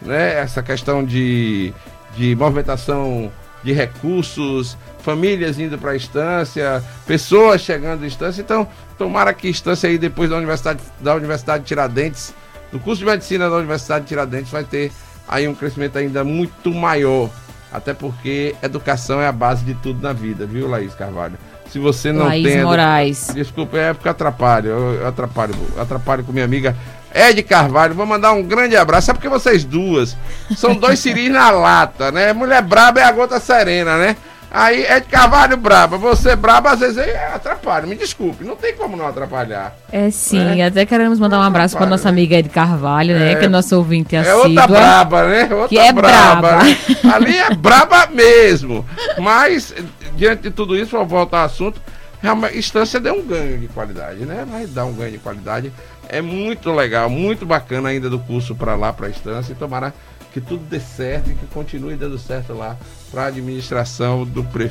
Né? 0.00 0.34
Essa 0.34 0.62
questão 0.62 1.04
de, 1.04 1.72
de 2.16 2.34
movimentação 2.36 3.32
de 3.62 3.72
recursos, 3.72 4.76
famílias 4.98 5.58
indo 5.58 5.78
para 5.78 5.92
a 5.92 5.96
instância, 5.96 6.82
pessoas 7.06 7.60
chegando 7.60 8.02
à 8.02 8.06
instância. 8.06 8.42
Então, 8.42 8.66
tomara 8.98 9.32
que 9.32 9.46
a 9.46 9.50
instância 9.50 9.88
aí 9.88 9.96
depois 9.96 10.28
da 10.28 10.36
Universidade, 10.36 10.80
da 11.00 11.14
Universidade 11.14 11.62
de 11.62 11.68
Tiradentes, 11.68 12.34
do 12.72 12.80
curso 12.80 13.00
de 13.00 13.06
medicina 13.06 13.48
da 13.48 13.56
Universidade 13.56 14.04
de 14.04 14.08
Tiradentes, 14.08 14.50
vai 14.50 14.64
ter 14.64 14.90
aí 15.28 15.46
um 15.46 15.54
crescimento 15.54 15.96
ainda 15.96 16.24
muito 16.24 16.72
maior 16.72 17.30
até 17.72 17.94
porque 17.94 18.54
educação 18.62 19.20
é 19.20 19.26
a 19.26 19.32
base 19.32 19.64
de 19.64 19.74
tudo 19.74 20.02
na 20.02 20.12
vida, 20.12 20.46
viu, 20.46 20.68
Laís 20.68 20.94
Carvalho? 20.94 21.38
Se 21.70 21.78
você 21.78 22.12
não 22.12 22.26
Laís 22.26 22.46
tem. 22.46 22.62
Moraes. 22.62 23.30
Desculpa, 23.34 23.78
é 23.78 23.94
porque 23.94 24.08
atrapalho. 24.08 24.68
Eu 24.68 25.08
atrapalho, 25.08 25.54
atrapalho 25.78 26.22
com 26.22 26.30
minha 26.30 26.44
amiga 26.44 26.76
Ed 27.14 27.42
Carvalho. 27.44 27.94
Vou 27.94 28.04
mandar 28.04 28.32
um 28.32 28.42
grande 28.42 28.76
abraço. 28.76 29.10
É 29.10 29.14
porque 29.14 29.28
vocês 29.28 29.64
duas 29.64 30.14
são 30.54 30.74
dois 30.74 30.98
ciris 31.00 31.30
na 31.30 31.50
lata, 31.50 32.12
né? 32.12 32.34
Mulher 32.34 32.60
braba 32.60 33.00
é 33.00 33.04
a 33.04 33.12
gota 33.12 33.40
serena, 33.40 33.96
né? 33.96 34.16
Aí 34.54 34.84
é 34.84 35.00
de 35.00 35.06
Carvalho 35.06 35.56
braba. 35.56 35.96
Você 35.96 36.36
braba, 36.36 36.72
às 36.72 36.80
vezes 36.80 36.98
é, 36.98 37.32
atrapalha. 37.32 37.86
Me 37.86 37.96
desculpe, 37.96 38.44
não 38.44 38.54
tem 38.54 38.76
como 38.76 38.98
não 38.98 39.06
atrapalhar. 39.06 39.74
É 39.90 40.10
sim, 40.10 40.44
né? 40.44 40.66
até 40.66 40.84
queremos 40.84 41.18
mandar 41.18 41.38
um 41.38 41.42
abraço 41.42 41.74
para 41.74 41.86
nossa 41.86 42.10
amiga 42.10 42.36
Ed 42.36 42.50
Carvalho, 42.50 43.18
né? 43.18 43.32
É, 43.32 43.34
que 43.36 43.46
é 43.46 43.48
nosso 43.48 43.74
ouvinte 43.74 44.14
assídua. 44.14 44.42
É 44.42 44.46
outra 44.46 44.66
braba, 44.66 45.26
né? 45.26 45.48
Outra 45.50 45.68
que 45.68 45.78
é 45.78 45.90
braba. 45.90 46.40
braba. 46.40 46.64
Né? 46.64 46.76
Ali 47.14 47.38
é 47.38 47.54
braba 47.54 48.06
mesmo. 48.08 48.84
Mas, 49.18 49.74
diante 50.16 50.42
de 50.42 50.50
tudo 50.50 50.76
isso, 50.76 50.98
vou 50.98 51.06
voltar 51.06 51.38
ao 51.38 51.44
assunto. 51.46 51.80
A 52.22 52.54
instância 52.54 53.00
deu 53.00 53.14
um 53.14 53.26
ganho 53.26 53.58
de 53.58 53.68
qualidade, 53.68 54.20
né? 54.26 54.46
Vai 54.48 54.66
dar 54.66 54.84
um 54.84 54.92
ganho 54.92 55.12
de 55.12 55.18
qualidade. 55.18 55.72
É 56.10 56.20
muito 56.20 56.70
legal, 56.70 57.08
muito 57.08 57.46
bacana 57.46 57.88
ainda 57.88 58.10
do 58.10 58.18
curso 58.18 58.54
para 58.54 58.74
lá, 58.74 58.92
para 58.92 59.06
a 59.06 59.10
instância. 59.10 59.52
E 59.52 59.56
tomara 59.56 59.94
que 60.30 60.42
tudo 60.42 60.62
dê 60.68 60.78
certo 60.78 61.30
e 61.30 61.34
que 61.34 61.46
continue 61.46 61.96
dando 61.96 62.18
certo 62.18 62.52
lá 62.52 62.76
para 63.12 63.24
a 63.24 63.26
administração 63.26 64.24
do 64.24 64.42
prefeito. 64.42 64.62